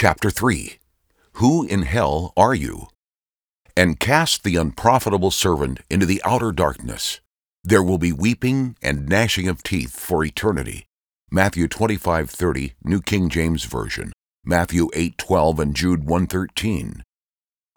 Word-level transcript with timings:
Chapter 0.00 0.30
3 0.30 0.78
Who 1.42 1.66
in 1.66 1.82
hell 1.82 2.32
are 2.36 2.54
you? 2.54 2.86
And 3.76 3.98
cast 3.98 4.44
the 4.44 4.54
unprofitable 4.54 5.32
servant 5.32 5.80
into 5.90 6.06
the 6.06 6.22
outer 6.24 6.52
darkness. 6.52 7.18
There 7.64 7.82
will 7.82 7.98
be 7.98 8.12
weeping 8.12 8.76
and 8.80 9.08
gnashing 9.08 9.48
of 9.48 9.64
teeth 9.64 9.98
for 9.98 10.22
eternity. 10.22 10.86
Matthew 11.32 11.66
25:30, 11.66 12.74
New 12.84 13.02
King 13.02 13.28
James 13.28 13.64
Version. 13.64 14.12
Matthew 14.44 14.88
8:12 14.94 15.58
and 15.58 15.74
Jude 15.74 16.04
1:13. 16.04 17.02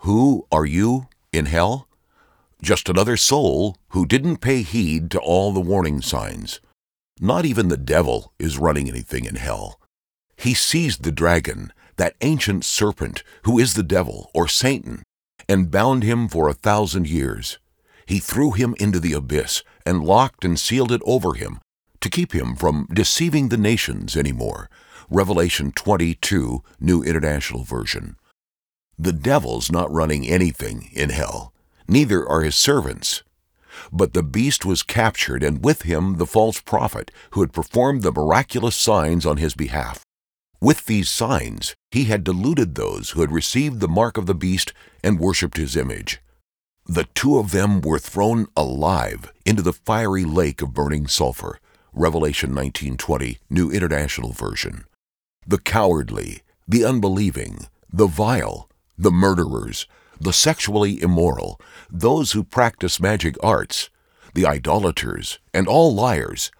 Who 0.01 0.45
are 0.51 0.67
you 0.67 1.07
in 1.33 1.47
hell? 1.47 1.87
Just 2.61 2.87
another 2.87 3.17
soul 3.17 3.77
who 3.93 4.05
didn't 4.05 4.45
pay 4.45 4.61
heed 4.61 5.09
to 5.09 5.19
all 5.19 5.51
the 5.51 5.59
warning 5.59 6.03
signs. 6.03 6.59
Not 7.19 7.45
even 7.45 7.69
the 7.69 7.77
devil 7.77 8.31
is 8.37 8.59
running 8.59 8.87
anything 8.87 9.25
in 9.25 9.37
hell. 9.37 9.79
He 10.37 10.53
seized 10.53 11.01
the 11.01 11.11
dragon, 11.11 11.73
that 12.01 12.15
ancient 12.21 12.65
serpent 12.65 13.21
who 13.43 13.59
is 13.59 13.75
the 13.75 13.83
devil 13.83 14.31
or 14.33 14.47
Satan, 14.47 15.03
and 15.47 15.69
bound 15.69 16.01
him 16.01 16.27
for 16.27 16.49
a 16.49 16.53
thousand 16.55 17.07
years. 17.07 17.59
He 18.07 18.17
threw 18.17 18.53
him 18.53 18.73
into 18.79 18.99
the 18.99 19.13
abyss 19.13 19.61
and 19.85 20.03
locked 20.03 20.43
and 20.43 20.59
sealed 20.59 20.91
it 20.91 21.03
over 21.05 21.35
him 21.35 21.59
to 21.99 22.09
keep 22.09 22.33
him 22.33 22.55
from 22.55 22.87
deceiving 22.91 23.49
the 23.49 23.57
nations 23.71 24.17
anymore. 24.17 24.67
Revelation 25.11 25.71
22, 25.73 26.63
New 26.79 27.03
International 27.03 27.63
Version. 27.63 28.15
The 28.97 29.13
devil's 29.13 29.71
not 29.71 29.91
running 29.91 30.27
anything 30.27 30.89
in 30.93 31.11
hell, 31.11 31.53
neither 31.87 32.27
are 32.27 32.41
his 32.41 32.55
servants. 32.55 33.21
But 33.93 34.13
the 34.13 34.23
beast 34.23 34.65
was 34.65 34.81
captured, 34.81 35.43
and 35.43 35.63
with 35.63 35.83
him 35.83 36.17
the 36.17 36.25
false 36.25 36.61
prophet 36.61 37.11
who 37.33 37.41
had 37.41 37.53
performed 37.53 38.01
the 38.01 38.11
miraculous 38.11 38.75
signs 38.75 39.23
on 39.23 39.37
his 39.37 39.53
behalf. 39.53 40.03
With 40.61 40.85
these 40.85 41.09
signs, 41.09 41.75
he 41.89 42.03
had 42.03 42.23
deluded 42.23 42.75
those 42.75 43.09
who 43.09 43.21
had 43.21 43.31
received 43.31 43.79
the 43.79 43.87
mark 43.87 44.15
of 44.15 44.27
the 44.27 44.35
beast 44.35 44.73
and 45.03 45.19
worshipped 45.19 45.57
his 45.57 45.75
image. 45.75 46.21
The 46.85 47.05
two 47.15 47.39
of 47.39 47.49
them 47.49 47.81
were 47.81 47.97
thrown 47.97 48.45
alive 48.55 49.33
into 49.43 49.63
the 49.63 49.73
fiery 49.73 50.23
lake 50.23 50.61
of 50.61 50.73
burning 50.73 51.07
sulfur. 51.07 51.59
Revelation 51.93 52.53
19:20, 52.53 53.39
New 53.49 53.71
International 53.71 54.33
Version. 54.33 54.85
The 55.47 55.57
cowardly, 55.57 56.43
the 56.67 56.85
unbelieving, 56.85 57.65
the 57.91 58.07
vile, 58.07 58.69
the 58.95 59.11
murderers, 59.11 59.87
the 60.19 60.31
sexually 60.31 61.01
immoral, 61.01 61.59
those 61.89 62.33
who 62.33 62.43
practice 62.43 62.99
magic 62.99 63.35
arts, 63.41 63.89
the 64.35 64.45
idolaters, 64.45 65.39
and 65.55 65.67
all 65.67 65.95
liars, 65.95 66.51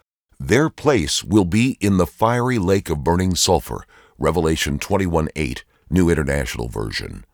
their 0.47 0.72
place 0.72 1.23
will 1.23 1.45
be 1.45 1.78
in 1.80 1.97
the 1.97 2.08
fiery 2.08 2.58
lake 2.58 2.89
of 2.89 3.03
burning 3.03 3.36
sulfur. 3.36 3.86
Revelation 4.17 4.80
21:8, 4.80 5.64
New 5.89 6.09
International 6.09 6.67
Version. 6.67 7.25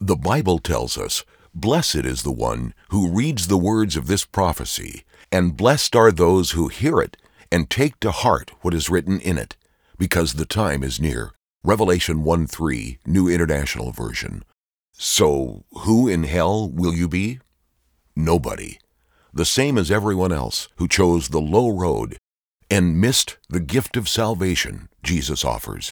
The 0.00 0.14
Bible 0.14 0.60
tells 0.60 0.96
us, 0.96 1.24
Blessed 1.52 2.06
is 2.06 2.22
the 2.22 2.30
one 2.30 2.74
who 2.90 3.10
reads 3.10 3.48
the 3.48 3.58
words 3.58 3.96
of 3.96 4.06
this 4.06 4.24
prophecy, 4.24 5.02
and 5.32 5.56
blessed 5.56 5.96
are 5.96 6.12
those 6.12 6.52
who 6.52 6.68
hear 6.68 7.00
it 7.00 7.16
and 7.50 7.68
take 7.68 7.98
to 8.00 8.12
heart 8.12 8.52
what 8.60 8.72
is 8.72 8.88
written 8.88 9.18
in 9.20 9.36
it, 9.36 9.56
because 9.98 10.34
the 10.34 10.46
time 10.46 10.84
is 10.84 11.00
near. 11.00 11.32
Revelation 11.64 12.22
1:3, 12.22 12.98
New 13.04 13.28
International 13.28 13.90
Version. 13.90 14.44
So, 14.92 15.64
who 15.78 16.06
in 16.06 16.22
hell 16.22 16.70
will 16.70 16.94
you 16.94 17.08
be? 17.08 17.40
Nobody. 18.14 18.78
The 19.34 19.44
same 19.44 19.76
as 19.76 19.90
everyone 19.90 20.30
else 20.30 20.68
who 20.76 20.86
chose 20.86 21.28
the 21.28 21.40
low 21.40 21.70
road 21.70 22.16
and 22.70 23.00
missed 23.00 23.38
the 23.48 23.60
gift 23.60 23.96
of 23.96 24.08
salvation 24.08 24.88
Jesus 25.02 25.44
offers. 25.44 25.90